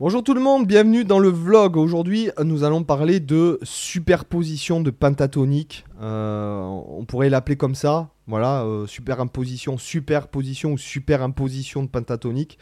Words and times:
Bonjour 0.00 0.24
tout 0.24 0.32
le 0.32 0.40
monde, 0.40 0.66
bienvenue 0.66 1.04
dans 1.04 1.18
le 1.18 1.28
vlog. 1.28 1.76
Aujourd'hui, 1.76 2.30
nous 2.42 2.64
allons 2.64 2.84
parler 2.84 3.20
de 3.20 3.58
superposition 3.62 4.80
de 4.80 4.88
pentatonique. 4.88 5.84
Euh, 6.00 6.58
on 6.62 7.04
pourrait 7.04 7.28
l'appeler 7.28 7.56
comme 7.56 7.74
ça. 7.74 8.08
Voilà, 8.26 8.62
euh, 8.62 8.86
superimposition, 8.86 9.76
superposition 9.76 10.72
ou 10.72 10.78
superimposition 10.78 11.82
de 11.82 11.88
pentatonique. 11.88 12.58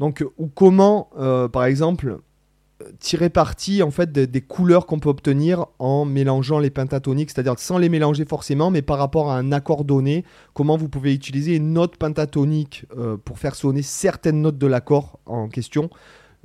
Donc, 0.00 0.22
ou 0.36 0.48
comment, 0.48 1.08
euh, 1.18 1.48
par 1.48 1.64
exemple, 1.64 2.18
tirer 2.98 3.30
parti 3.30 3.82
en 3.82 3.90
fait 3.90 4.12
des, 4.12 4.40
couleurs 4.42 4.84
qu'on 4.84 4.98
peut 4.98 5.08
obtenir 5.08 5.64
en 5.78 6.04
mélangeant 6.04 6.58
les 6.58 6.68
pentatoniques, 6.68 7.30
c'est-à-dire 7.30 7.58
sans 7.58 7.78
les 7.78 7.88
mélanger 7.88 8.26
forcément, 8.26 8.70
mais 8.70 8.82
par 8.82 8.98
rapport 8.98 9.30
à 9.30 9.38
un 9.38 9.50
accord 9.50 9.86
donné, 9.86 10.26
comment 10.52 10.76
vous 10.76 10.90
pouvez 10.90 11.14
utiliser 11.14 11.56
une 11.56 11.72
note 11.72 11.96
pentatonique 11.96 12.84
pour 13.24 13.38
faire 13.38 13.54
sonner 13.54 13.80
certaines 13.80 14.42
notes 14.42 14.58
de 14.58 14.66
l'accord 14.66 15.20
en 15.24 15.48
question. 15.48 15.88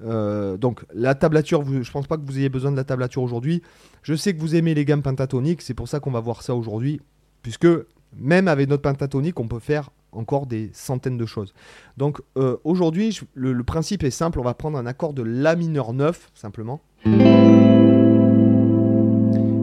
Euh, 0.03 0.57
donc 0.57 0.85
la 0.93 1.15
tablature, 1.15 1.63
je 1.65 1.91
pense 1.91 2.07
pas 2.07 2.17
que 2.17 2.23
vous 2.25 2.37
ayez 2.37 2.49
besoin 2.49 2.71
de 2.71 2.77
la 2.77 2.83
tablature 2.83 3.21
aujourd'hui. 3.21 3.61
Je 4.03 4.13
sais 4.15 4.33
que 4.33 4.39
vous 4.39 4.55
aimez 4.55 4.73
les 4.73 4.85
gammes 4.85 5.01
pentatoniques, 5.01 5.61
c'est 5.61 5.73
pour 5.73 5.87
ça 5.87 5.99
qu'on 5.99 6.11
va 6.11 6.19
voir 6.19 6.41
ça 6.41 6.55
aujourd'hui, 6.55 6.99
puisque 7.41 7.67
même 8.17 8.47
avec 8.47 8.69
notre 8.69 8.81
pentatonique, 8.81 9.39
on 9.39 9.47
peut 9.47 9.59
faire 9.59 9.89
encore 10.11 10.45
des 10.45 10.69
centaines 10.73 11.17
de 11.17 11.25
choses. 11.25 11.53
Donc 11.97 12.21
euh, 12.37 12.57
aujourd'hui, 12.63 13.19
le, 13.33 13.63
principe 13.63 14.03
est 14.03 14.11
simple, 14.11 14.39
on 14.39 14.43
va 14.43 14.53
prendre 14.53 14.77
un 14.77 14.85
accord 14.85 15.13
de 15.13 15.23
La 15.23 15.55
mineur 15.55 15.93
9, 15.93 16.31
simplement. 16.33 16.81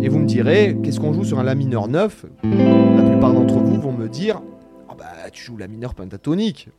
Et 0.00 0.08
vous 0.08 0.18
me 0.18 0.26
direz, 0.26 0.78
qu'est-ce 0.82 1.00
qu'on 1.00 1.12
joue 1.12 1.24
sur 1.24 1.38
un 1.38 1.42
La 1.42 1.54
mineur 1.54 1.88
9 1.88 2.26
La 2.44 3.02
plupart 3.02 3.34
d'entre 3.34 3.58
vous 3.58 3.80
vont 3.80 3.92
me 3.92 4.08
dire, 4.08 4.40
Ah 4.88 4.94
bah 4.96 5.30
tu 5.32 5.44
joues 5.44 5.56
La 5.56 5.68
mineur 5.68 5.94
pentatonique. 5.94 6.70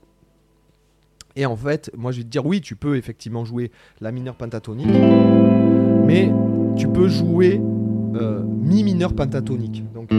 Et 1.36 1.46
en 1.46 1.56
fait, 1.56 1.92
moi 1.96 2.12
je 2.12 2.18
vais 2.18 2.24
te 2.24 2.30
dire, 2.30 2.46
oui, 2.46 2.62
tu 2.62 2.76
peux 2.76 2.98
effectivement 2.98 3.46
jouer 3.46 3.72
La 4.02 4.12
mineur 4.12 4.36
pentatonique, 4.36 4.88
mais 6.06 6.32
tu 6.76 6.88
peux 6.88 7.08
jouer 7.08 7.62
euh, 8.16 8.44
Mi 8.44 8.84
mineur 8.84 9.14
pentatonique. 9.14 9.84
Donc, 9.94 10.10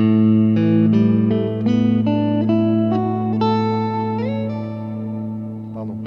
Pardon. 5.74 5.98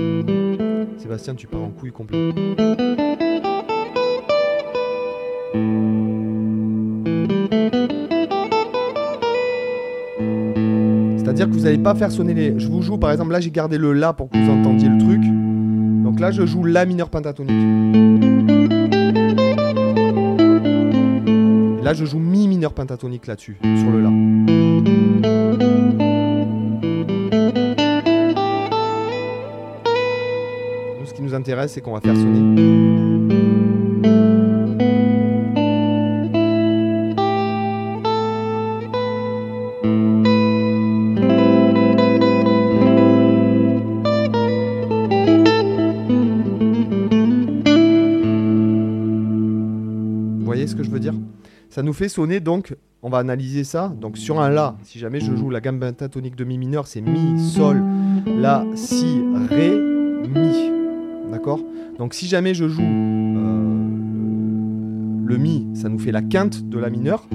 Sébastien, 0.97 1.35
tu 1.35 1.47
pars 1.47 1.63
en 1.63 1.69
couille 1.69 1.91
complet. 1.91 2.33
C'est-à-dire 11.35 11.51
que 11.51 11.59
vous 11.59 11.65
n'allez 11.65 11.79
pas 11.79 11.95
faire 11.95 12.11
sonner 12.11 12.35
les. 12.35 12.59
Je 12.59 12.67
vous 12.67 12.83
joue 12.83 12.99
par 12.99 13.11
exemple, 13.11 13.31
là 13.31 13.39
j'ai 13.39 13.49
gardé 13.49 13.79
le 13.79 13.91
La 13.91 14.13
pour 14.13 14.29
que 14.29 14.37
vous 14.37 14.51
entendiez 14.51 14.87
le 14.87 14.99
truc. 14.99 15.19
Donc 16.03 16.19
là 16.19 16.29
je 16.29 16.45
joue 16.45 16.63
La 16.63 16.85
mineur 16.85 17.09
pentatonique. 17.09 17.49
Là 21.83 21.95
je 21.95 22.05
joue 22.05 22.19
Mi 22.19 22.47
mineur 22.47 22.73
pentatonique 22.73 23.25
là-dessus, 23.25 23.57
sur 23.63 23.89
le 23.89 24.03
La. 24.03 24.09
Nous, 30.99 31.05
ce 31.07 31.13
qui 31.15 31.23
nous 31.23 31.33
intéresse, 31.33 31.71
c'est 31.71 31.81
qu'on 31.81 31.93
va 31.93 32.01
faire 32.01 32.15
sonner. 32.15 32.92
Voyez 50.53 50.67
ce 50.67 50.75
que 50.75 50.83
je 50.83 50.91
veux 50.91 50.99
dire? 50.99 51.15
Ça 51.69 51.81
nous 51.81 51.93
fait 51.93 52.09
sonner 52.09 52.39
donc, 52.39 52.75
on 53.01 53.09
va 53.09 53.17
analyser 53.17 53.63
ça. 53.63 53.91
Donc 53.99 54.17
sur 54.17 54.39
un 54.39 54.49
La, 54.49 54.77
si 54.83 54.99
jamais 54.99 55.19
je 55.19 55.35
joue 55.35 55.49
la 55.49 55.61
gamme 55.61 55.79
pentatonique 55.79 56.35
de 56.35 56.43
Mi 56.43 56.59
mineur, 56.59 56.85
c'est 56.85 57.01
Mi, 57.01 57.39
Sol, 57.39 57.81
La, 58.27 58.63
Si, 58.75 59.19
Ré, 59.49 59.71
Mi. 59.71 60.71
D'accord? 61.31 61.59
Donc 61.97 62.13
si 62.13 62.27
jamais 62.27 62.53
je 62.53 62.67
joue 62.67 62.83
euh, 62.83 63.87
le 65.25 65.37
Mi, 65.37 65.67
ça 65.73 65.89
nous 65.89 65.97
fait 65.97 66.11
la 66.11 66.21
quinte 66.21 66.69
de 66.69 66.77
La 66.77 66.91
mineur. 66.91 67.27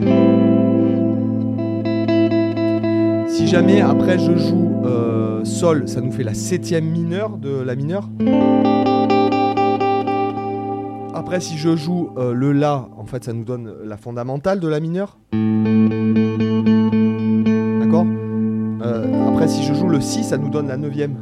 Si 3.27 3.49
jamais 3.49 3.81
après 3.81 4.21
je 4.21 4.37
joue 4.37 4.83
euh, 4.85 5.45
Sol, 5.45 5.89
ça 5.89 6.01
nous 6.01 6.13
fait 6.13 6.23
la 6.23 6.35
septième 6.35 6.85
mineure 6.89 7.37
de 7.37 7.63
La 7.63 7.75
mineur. 7.75 8.09
Après, 11.15 11.41
si 11.41 11.57
je 11.59 11.75
joue 11.77 12.11
euh, 12.17 12.33
le 12.33 12.53
La, 12.53 12.89
en 12.97 13.05
fait, 13.05 13.25
ça 13.25 13.33
nous 13.33 13.45
donne 13.45 13.73
la 13.85 13.97
fondamentale 13.97 14.61
de 14.61 14.69
La 14.69 14.81
mineur. 14.81 15.19
D'accord? 17.81 18.07
Euh, 18.83 19.29
Après, 19.29 19.49
si 19.49 19.63
je 19.65 19.75
joue 19.75 19.89
le 19.89 20.01
Si, 20.01 20.23
ça 20.23 20.39
nous 20.39 20.51
donne 20.51 20.69
la 20.69 20.77
neuvième. 20.77 21.17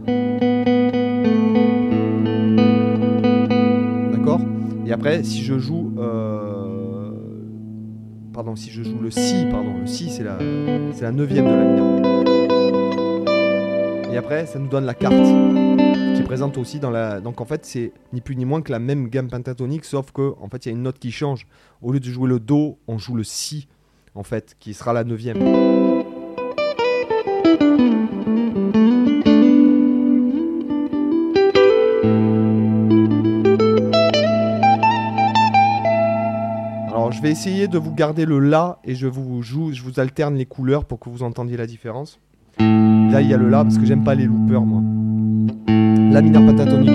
D'accord? 4.13 4.41
Et 4.87 4.93
après, 4.93 5.23
si 5.25 5.43
je 5.43 5.59
joue... 5.59 5.93
euh, 5.99 6.33
Pardon, 8.33 8.55
si 8.55 8.71
je 8.71 8.83
joue 8.83 8.99
le 9.01 9.11
Si, 9.11 9.47
pardon, 9.51 9.73
le 9.81 9.87
Si, 9.87 10.11
c'est 10.11 10.23
la, 10.23 10.37
neuvième 11.11 11.47
de 11.47 11.51
La 11.51 11.65
mineur. 11.65 12.01
Et 14.13 14.17
après, 14.19 14.45
ça 14.47 14.59
nous 14.59 14.69
donne 14.69 14.85
la 14.85 14.95
carte 14.95 15.15
présente 16.27 16.59
aussi 16.59 16.81
dans 16.81 16.91
la. 16.91 17.21
Donc 17.21 17.41
en 17.41 17.45
fait, 17.45 17.65
c'est 17.65 17.93
ni 18.13 18.21
plus 18.21 18.35
ni 18.35 18.45
moins 18.45 18.61
que 18.61 18.73
la 18.73 18.81
même 18.81 19.09
gamme 19.09 19.29
pentatonique, 19.29 19.85
sauf 19.85 20.11
que 20.11 20.35
en 20.41 20.49
fait, 20.49 20.67
il 20.67 20.71
y 20.71 20.73
a 20.73 20.75
une 20.75 20.83
note 20.83 20.99
qui 20.99 21.13
change. 21.13 21.47
Au 21.81 21.93
lieu 21.93 22.01
de 22.01 22.05
jouer 22.05 22.29
le 22.29 22.41
Do, 22.41 22.79
on 22.89 22.99
joue 22.99 23.15
le 23.15 23.23
Si, 23.23 23.69
en 24.15 24.25
fait, 24.25 24.57
qui 24.59 24.75
sera 24.75 24.93
la 24.93 25.05
neuvième. 25.05 25.37
Alors, 36.89 37.13
je 37.13 37.23
vais 37.23 37.31
essayer 37.31 37.69
de 37.69 37.79
vous 37.79 37.95
garder 37.95 38.25
le 38.25 38.41
La 38.41 38.81
et 38.83 38.97
je 38.97 39.07
vous 39.07 39.43
joue, 39.43 39.73
je 39.73 39.83
vous 39.83 40.01
alterne 40.01 40.35
les 40.35 40.47
couleurs 40.47 40.87
pour 40.87 40.99
que 40.99 41.09
vous 41.09 41.23
entendiez 41.23 41.57
la 41.57 41.69
différence. 41.69 42.19
Là, 42.59 43.21
il 43.21 43.29
y 43.29 43.35
a 43.35 43.37
le 43.37 43.49
La 43.49 43.63
parce 43.63 43.79
que 43.79 43.85
j'aime 43.85 44.03
pas 44.03 44.17
les 44.17 44.25
loopers, 44.25 44.63
moi. 44.63 44.96
Mineur 46.23 46.47
pentatonique. 46.47 46.91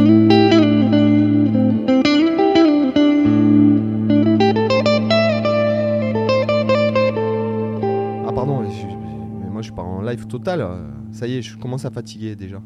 Ah 8.27 8.31
pardon, 8.33 8.61
mais 8.61 9.49
moi 9.49 9.61
je 9.61 9.71
pars 9.71 9.85
en 9.85 10.01
live 10.01 10.25
total. 10.27 10.67
Ça 11.11 11.27
y 11.27 11.37
est, 11.37 11.41
je 11.41 11.57
commence 11.57 11.85
à 11.85 11.91
fatiguer 11.91 12.35
déjà. 12.35 12.61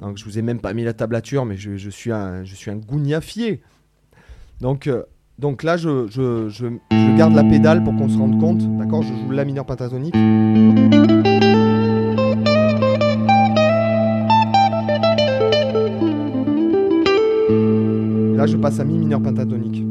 Donc 0.00 0.16
je 0.16 0.24
vous 0.24 0.38
ai 0.38 0.42
même 0.42 0.60
pas 0.60 0.72
mis 0.72 0.84
la 0.84 0.94
tablature, 0.94 1.44
mais 1.44 1.56
je, 1.56 1.90
suis 1.90 2.12
un, 2.12 2.44
je 2.44 2.54
suis. 2.54 2.70
Donc, 4.60 4.86
euh, 4.86 5.02
donc 5.38 5.62
là, 5.62 5.76
je, 5.76 6.06
je 6.08 7.16
garde 7.16 7.34
la 7.34 7.44
pédale 7.44 7.84
pour 7.84 7.94
qu'on 7.94 8.08
se 8.08 8.16
rende 8.16 8.40
compte. 8.40 8.78
D'accord 8.78 9.02
Je 9.02 9.12
joue 9.12 9.30
la 9.30 9.44
mineur 9.44 9.66
pentatonique. 9.66 10.14
Je 18.48 18.56
passe 18.56 18.80
à 18.80 18.84
mi 18.84 18.98
mineur 18.98 19.20
pentatonique. 19.20 19.84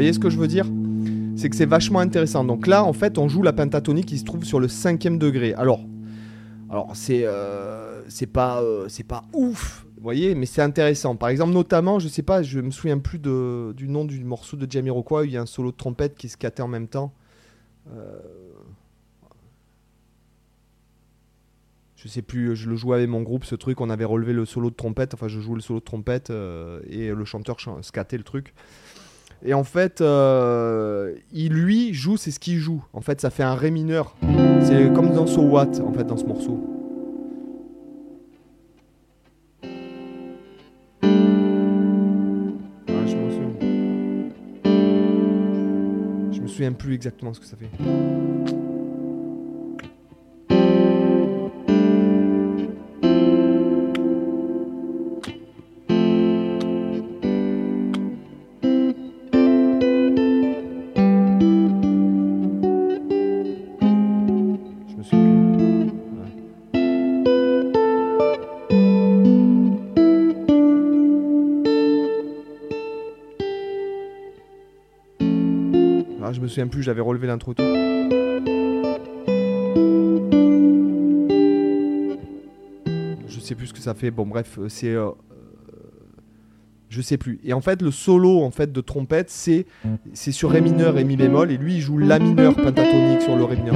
Voyez 0.00 0.12
ce 0.12 0.18
que 0.18 0.30
je 0.30 0.38
veux 0.38 0.48
dire? 0.48 0.66
C'est 1.36 1.50
que 1.50 1.56
c'est 1.56 1.66
vachement 1.66 2.00
intéressant. 2.00 2.44
Donc 2.44 2.66
là, 2.66 2.84
en 2.84 2.92
fait, 2.92 3.18
on 3.18 3.28
joue 3.28 3.42
la 3.42 3.52
pentatonique 3.52 4.06
qui 4.06 4.18
se 4.18 4.24
trouve 4.24 4.44
sur 4.44 4.60
le 4.60 4.68
cinquième 4.68 5.18
degré. 5.18 5.52
Alors, 5.54 5.80
alors 6.70 6.90
c'est 6.94 7.22
euh, 7.24 8.02
euh, 8.26 9.02
pas 9.06 9.24
ouf 9.34 9.86
Vous 9.96 10.02
voyez, 10.02 10.34
mais 10.34 10.46
c'est 10.46 10.62
intéressant. 10.62 11.16
Par 11.16 11.28
exemple, 11.28 11.52
notamment, 11.52 11.98
je 11.98 12.08
sais 12.08 12.22
pas, 12.22 12.42
je 12.42 12.60
me 12.60 12.70
souviens 12.70 12.98
plus 12.98 13.18
du 13.18 13.88
nom 13.88 14.04
du 14.06 14.24
morceau 14.24 14.56
de 14.56 14.70
Jamiroquai 14.70 15.14
où 15.14 15.24
il 15.24 15.32
y 15.32 15.36
a 15.36 15.42
un 15.42 15.46
solo 15.46 15.70
de 15.70 15.76
trompette 15.76 16.16
qui 16.16 16.28
se 16.28 16.36
cattait 16.38 16.62
en 16.62 16.68
même 16.68 16.88
temps. 16.88 17.12
Euh, 17.92 18.18
je 21.96 22.08
sais 22.08 22.22
plus, 22.22 22.56
je 22.56 22.70
le 22.70 22.76
jouais 22.76 22.96
avec 22.96 23.10
mon 23.10 23.20
groupe, 23.20 23.44
ce 23.44 23.54
truc, 23.54 23.80
on 23.82 23.90
avait 23.90 24.06
relevé 24.06 24.32
le 24.32 24.46
solo 24.46 24.70
de 24.70 24.74
trompette, 24.74 25.12
enfin 25.12 25.28
je 25.28 25.38
jouais 25.40 25.56
le 25.56 25.60
solo 25.60 25.80
de 25.80 25.84
trompette 25.84 26.30
euh, 26.30 26.80
et 26.88 27.10
le 27.10 27.24
chanteur 27.26 27.58
scattait 27.82 28.16
le 28.16 28.24
truc. 28.24 28.54
Et 29.42 29.54
en 29.54 29.64
fait, 29.64 30.02
euh, 30.02 31.14
il 31.32 31.52
lui 31.52 31.94
joue, 31.94 32.16
c'est 32.18 32.30
ce 32.30 32.38
qu'il 32.38 32.58
joue. 32.58 32.84
En 32.92 33.00
fait, 33.00 33.20
ça 33.20 33.30
fait 33.30 33.42
un 33.42 33.54
ré 33.54 33.70
mineur. 33.70 34.14
C'est 34.62 34.92
comme 34.92 35.14
dans 35.14 35.26
So 35.26 35.40
What, 35.42 35.80
en 35.80 35.92
fait, 35.92 36.04
dans 36.04 36.18
ce 36.18 36.24
morceau. 36.24 36.60
Ah, 39.62 39.68
je 43.06 43.16
me 43.16 43.30
souviens. 43.30 43.54
Je 46.32 46.40
me 46.40 46.46
souviens 46.46 46.72
plus 46.72 46.94
exactement 46.94 47.32
ce 47.32 47.40
que 47.40 47.46
ça 47.46 47.56
fait. 47.56 47.70
Ah, 76.30 76.32
je 76.32 76.40
me 76.40 76.46
souviens 76.46 76.68
plus, 76.68 76.84
j'avais 76.84 77.00
relevé 77.00 77.26
l'intro. 77.26 77.54
Je 83.26 83.40
sais 83.40 83.56
plus 83.56 83.66
ce 83.66 83.72
que 83.72 83.80
ça 83.80 83.94
fait. 83.94 84.12
Bon, 84.12 84.24
bref, 84.26 84.56
euh, 84.60 84.68
c'est. 84.68 84.90
euh, 84.94 85.06
euh, 85.06 85.12
je 86.88 87.00
sais 87.00 87.16
plus. 87.16 87.40
Et 87.42 87.52
en 87.52 87.60
fait, 87.60 87.82
le 87.82 87.90
solo 87.90 88.42
en 88.42 88.52
fait 88.52 88.70
de 88.70 88.80
trompette, 88.80 89.28
c'est 89.28 89.66
c'est 90.12 90.30
sur 90.30 90.52
ré 90.52 90.60
mineur 90.60 90.98
et 90.98 91.04
mi 91.04 91.16
bémol, 91.16 91.50
et 91.50 91.56
lui 91.56 91.74
il 91.74 91.80
joue 91.80 91.98
la 91.98 92.20
mineur 92.20 92.54
pentatonique 92.54 93.22
sur 93.22 93.34
le 93.34 93.42
ré 93.42 93.56
mineur. 93.56 93.74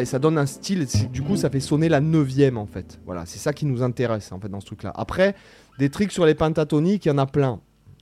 Et 0.00 0.04
ça 0.04 0.18
donne 0.18 0.38
un 0.38 0.46
style, 0.46 0.86
du 1.12 1.22
coup 1.22 1.36
ça 1.36 1.50
fait 1.50 1.60
sonner 1.60 1.88
la 1.88 2.00
neuvième 2.00 2.58
en 2.58 2.66
fait. 2.66 2.98
Voilà, 3.06 3.24
c'est 3.26 3.38
ça 3.38 3.52
qui 3.52 3.66
nous 3.66 3.82
intéresse 3.82 4.32
en 4.32 4.40
fait 4.40 4.48
dans 4.48 4.60
ce 4.60 4.66
truc-là. 4.66 4.92
Après, 4.94 5.34
des 5.78 5.90
tricks 5.90 6.12
sur 6.12 6.26
les 6.26 6.34
pentatoniques, 6.34 7.06
il 7.06 7.08
y 7.08 7.12
en 7.12 7.18
a 7.18 7.26
plein. 7.26 7.60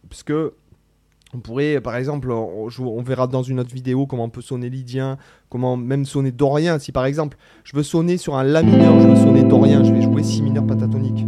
Puisque 0.09 0.33
on 1.35 1.41
pourrait, 1.41 1.81
par 1.81 1.97
exemple, 1.97 2.31
on 2.31 3.03
verra 3.03 3.27
dans 3.27 3.43
une 3.43 3.61
autre 3.61 3.75
vidéo 3.75 4.07
comment 4.07 4.25
on 4.25 4.31
peut 4.31 4.41
sonner 4.41 4.71
lydien, 4.71 5.19
comment 5.49 5.77
même 5.77 6.05
sonner 6.05 6.31
dorien. 6.31 6.79
Si 6.79 6.93
par 6.93 7.05
exemple, 7.05 7.37
je 7.65 7.77
veux 7.77 7.83
sonner 7.83 8.17
sur 8.17 8.37
un 8.37 8.45
la 8.45 8.63
mineur, 8.63 9.01
je 9.01 9.09
veux 9.09 9.17
sonner 9.17 9.43
dorien, 9.43 9.85
je 9.85 9.93
vais 9.93 10.03
jouer 10.03 10.23
si 10.23 10.41
mineur 10.41 10.67
pentatonique. 10.67 11.26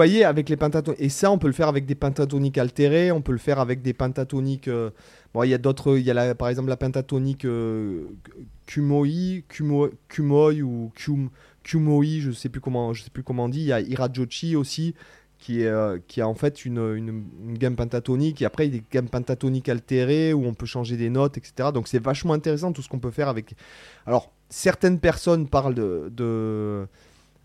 Voyez 0.00 0.24
avec 0.24 0.48
les 0.48 0.56
pentatoniques, 0.56 1.00
et 1.00 1.08
ça 1.10 1.30
on 1.30 1.36
peut 1.38 1.46
le 1.46 1.52
faire 1.52 1.68
avec 1.68 1.84
des 1.84 1.94
pentatoniques 1.94 2.56
altérées, 2.58 3.12
on 3.12 3.20
peut 3.20 3.32
le 3.32 3.38
faire 3.38 3.58
avec 3.60 3.82
des 3.82 3.92
pentatoniques. 3.92 4.68
euh, 4.68 4.90
Bon, 5.34 5.44
il 5.44 5.50
y 5.50 5.54
a 5.54 5.58
d'autres, 5.58 5.96
il 5.98 6.04
y 6.04 6.10
a 6.10 6.14
la- 6.14 6.34
par 6.34 6.48
exemple 6.48 6.70
la 6.70 6.76
pentatonique 6.76 7.44
euh, 7.44 8.04
kumoi, 8.66 9.06
kumo, 9.48 9.90
kumoi 10.08 10.54
ou 10.62 10.90
kum, 10.96 11.30
kumoi, 11.62 12.04
je 12.18 12.30
sais 12.32 12.48
plus 12.48 12.60
comment, 12.60 12.94
je 12.94 13.02
sais 13.04 13.10
plus 13.10 13.22
comment 13.22 13.44
on 13.44 13.48
dit. 13.48 13.60
Il 13.60 13.66
y 13.66 13.72
a 13.72 13.80
irajochi 13.80 14.56
aussi 14.56 14.94
qui 15.38 15.62
est, 15.62 15.66
euh, 15.68 15.98
qui 16.08 16.20
a 16.20 16.26
en 16.28 16.34
fait 16.34 16.64
une, 16.64 17.24
gamme 17.58 17.76
pentatonique 17.76 18.42
et 18.42 18.44
après 18.46 18.66
il 18.66 18.74
y 18.74 18.78
a 18.78 18.80
des 18.80 18.86
gammes 18.90 19.08
pentatoniques 19.08 19.68
altérées 19.68 20.32
où 20.32 20.44
on 20.46 20.54
peut 20.54 20.66
changer 20.66 20.96
des 20.96 21.10
notes, 21.10 21.38
etc. 21.38 21.70
Donc 21.72 21.88
c'est 21.88 22.02
vachement 22.02 22.32
intéressant 22.34 22.72
tout 22.72 22.82
ce 22.82 22.88
qu'on 22.88 22.98
peut 22.98 23.10
faire 23.12 23.28
avec. 23.28 23.54
Alors 24.06 24.32
certaines 24.48 24.98
personnes 24.98 25.46
parlent 25.48 25.74
de 25.74 26.86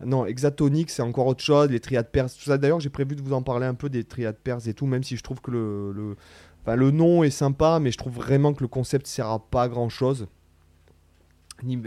non, 0.04 0.26
hexatonique, 0.26 0.90
c'est 0.90 1.02
encore 1.02 1.26
autre 1.26 1.42
chose, 1.42 1.70
les 1.70 1.80
triades 1.80 2.10
perses, 2.10 2.36
tout 2.36 2.44
ça. 2.44 2.58
D'ailleurs, 2.58 2.80
j'ai 2.80 2.90
prévu 2.90 3.16
de 3.16 3.22
vous 3.22 3.32
en 3.32 3.42
parler 3.42 3.66
un 3.66 3.74
peu 3.74 3.88
des 3.88 4.04
triades 4.04 4.36
perses 4.36 4.66
et 4.66 4.74
tout, 4.74 4.86
même 4.86 5.02
si 5.02 5.16
je 5.16 5.22
trouve 5.22 5.40
que 5.40 5.50
le, 5.50 5.92
le, 5.92 6.16
enfin, 6.62 6.76
le 6.76 6.90
nom 6.90 7.22
est 7.22 7.30
sympa, 7.30 7.78
mais 7.80 7.90
je 7.90 7.98
trouve 7.98 8.14
vraiment 8.14 8.52
que 8.52 8.62
le 8.62 8.68
concept 8.68 9.06
sert 9.06 9.28
à 9.28 9.38
pas 9.38 9.68
grand 9.68 9.88
chose. 9.88 10.26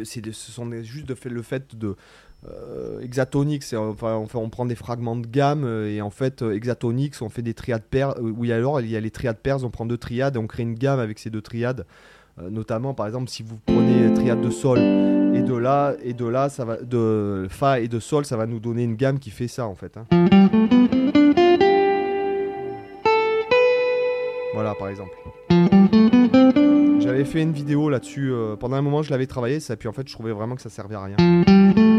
C'est 0.04 0.26
ce 0.26 0.52
sont 0.52 0.72
juste 0.82 1.06
de 1.08 1.14
fait, 1.14 1.30
le 1.30 1.44
fait 1.44 1.76
de. 1.76 1.96
Euh, 2.48 3.02
hexatonique, 3.02 3.64
c'est 3.64 3.76
enfin, 3.76 4.16
on, 4.16 4.40
on 4.40 4.50
prend 4.50 4.66
des 4.66 4.76
fragments 4.76 5.18
de 5.18 5.28
gamme 5.28 5.66
euh, 5.66 5.94
et 5.94 6.02
en 6.02 6.10
fait, 6.10 6.42
euh, 6.42 6.56
hexatonique, 6.56 7.14
on 7.22 7.28
fait 7.28 7.42
des 7.42 7.54
triades 7.54 7.84
paires. 7.84 8.18
euh, 8.18 8.32
oui, 8.36 8.54
alors 8.54 8.80
il 8.80 8.90
y 8.90 8.96
a 8.96 9.00
les 9.02 9.12
triades 9.12 9.40
paires, 9.40 9.64
on 9.66 9.70
prend 9.70 9.86
deux 9.86 9.98
triades 9.98 10.38
et 10.38 10.40
on 10.40 10.48
crée 10.48 10.64
une 10.64 10.76
gamme 10.76 11.00
avec 11.00 11.20
ces 11.20 11.30
deux 11.30 11.42
triades. 11.42 11.86
Euh, 12.42 12.50
notamment, 12.50 12.94
par 12.94 13.08
exemple, 13.08 13.30
si 13.30 13.44
vous 13.44 13.58
prenez 13.66 14.14
triade 14.14 14.42
de 14.42 14.50
sol 14.50 14.80
et 14.80 15.42
de 15.42 15.56
là 15.56 15.94
et 16.04 16.14
de 16.14 16.26
là 16.26 16.50
ça 16.50 16.66
va 16.66 16.78
de 16.78 17.48
fa 17.50 17.80
et 17.80 17.88
de 17.88 18.00
sol 18.00 18.26
ça 18.26 18.36
va 18.36 18.46
nous 18.46 18.60
donner 18.60 18.84
une 18.84 18.96
gamme 18.96 19.20
qui 19.20 19.30
fait 19.30 19.48
ça 19.48 19.68
en 19.68 19.76
fait 19.76 19.96
hein. 19.98 20.06
voilà 24.54 24.74
par 24.76 24.90
exemple 24.90 25.16
j'avais 27.00 27.26
fait 27.26 27.42
une 27.42 27.52
vidéo 27.52 27.90
là-dessus 27.90 28.32
euh, 28.32 28.56
pendant 28.56 28.76
un 28.76 28.82
moment 28.82 29.04
je 29.04 29.12
l'avais 29.12 29.28
travaillé 29.28 29.60
ça 29.60 29.76
puis 29.76 29.88
en 29.88 29.94
fait 29.94 30.08
je 30.08 30.14
trouvais 30.14 30.32
vraiment 30.32 30.56
que 30.56 30.62
ça 30.62 30.70
servait 30.70 30.96
à 30.96 31.04
rien 31.04 31.99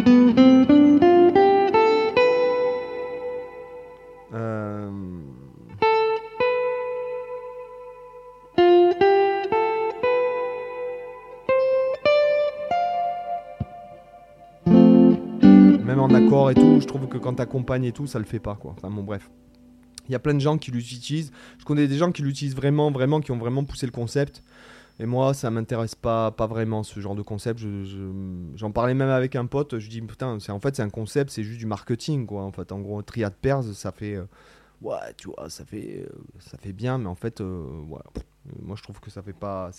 je 16.80 16.86
trouve 16.86 17.06
que 17.08 17.18
quand 17.18 17.34
t'accompagnes 17.34 17.84
et 17.84 17.92
tout, 17.92 18.06
ça 18.06 18.18
le 18.18 18.24
fait 18.24 18.38
pas 18.40 18.54
quoi. 18.56 18.74
Enfin 18.76 18.90
bon 18.90 19.02
bref. 19.02 19.30
Il 20.08 20.12
y 20.12 20.14
a 20.14 20.18
plein 20.18 20.34
de 20.34 20.40
gens 20.40 20.58
qui 20.58 20.70
l'utilisent. 20.72 21.30
Je 21.58 21.64
connais 21.64 21.86
des 21.86 21.96
gens 21.96 22.10
qui 22.10 22.22
l'utilisent 22.22 22.56
vraiment, 22.56 22.90
vraiment, 22.90 23.20
qui 23.20 23.30
ont 23.30 23.38
vraiment 23.38 23.64
poussé 23.64 23.86
le 23.86 23.92
concept. 23.92 24.42
Et 24.98 25.06
moi, 25.06 25.32
ça 25.34 25.50
m'intéresse 25.50 25.94
pas, 25.94 26.30
pas 26.32 26.46
vraiment 26.46 26.82
ce 26.82 26.98
genre 27.00 27.14
de 27.14 27.22
concept. 27.22 27.58
Je- 27.60 27.84
je- 27.84 28.56
J'en 28.56 28.70
parlais 28.72 28.92
même 28.94 29.08
avec 29.08 29.36
un 29.36 29.46
pote. 29.46 29.78
Je 29.78 29.88
dis 29.88 30.00
putain, 30.02 30.38
c'est 30.40 30.52
en 30.52 30.58
fait 30.60 30.76
c'est 30.76 30.82
un 30.82 30.90
concept, 30.90 31.30
c'est 31.30 31.44
juste 31.44 31.58
du 31.58 31.66
marketing 31.66 32.26
quoi. 32.26 32.42
En 32.42 32.52
fait, 32.52 32.72
en 32.72 32.80
gros, 32.80 33.00
triade 33.02 33.34
Pairs, 33.40 33.62
ça 33.62 33.92
fait, 33.92 34.16
euh, 34.16 34.24
ouais, 34.82 34.96
tu 35.16 35.28
vois, 35.28 35.48
ça 35.48 35.64
fait, 35.64 36.06
euh, 36.06 36.12
ça 36.40 36.58
fait 36.58 36.72
bien, 36.72 36.98
mais 36.98 37.06
en 37.06 37.14
fait, 37.14 37.40
euh, 37.40 37.62
moi 38.60 38.76
je 38.76 38.82
trouve 38.82 39.00
que 39.00 39.10
ça 39.10 39.22
fait 39.22 39.32
pas. 39.32 39.70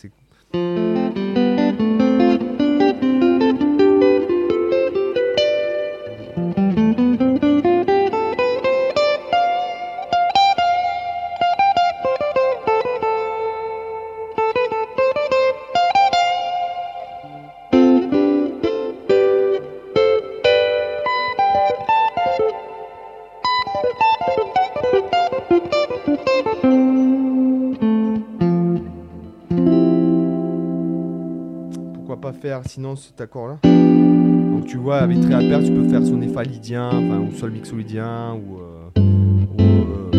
Sinon 32.66 32.96
cet 32.96 33.22
accord-là 33.22 33.60
Donc 33.64 34.66
tu 34.66 34.78
vois, 34.78 34.98
avec 34.98 35.22
très 35.22 35.36
à 35.36 35.64
tu 35.64 35.72
peux 35.72 35.88
faire 35.88 36.04
sonner 36.04 36.28
fa 36.28 36.42
enfin, 36.42 37.20
ou 37.20 37.32
sol 37.34 37.52
mixolydien, 37.52 38.34
ou... 38.34 38.60
euh, 38.60 38.90
euh, 38.98 40.12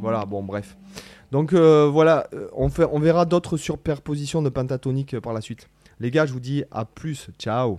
Voilà, 0.00 0.26
bon, 0.26 0.42
bref. 0.42 0.76
Donc 1.30 1.52
euh, 1.52 1.88
voilà, 1.90 2.26
on, 2.54 2.68
fait, 2.68 2.86
on 2.90 2.98
verra 2.98 3.24
d'autres 3.24 3.56
superpositions 3.56 4.42
de 4.42 4.48
pentatonique 4.48 5.14
euh, 5.14 5.20
par 5.20 5.32
la 5.32 5.40
suite. 5.40 5.68
Les 6.00 6.10
gars, 6.10 6.26
je 6.26 6.32
vous 6.32 6.40
dis 6.40 6.64
à 6.70 6.84
plus. 6.84 7.30
Ciao 7.38 7.78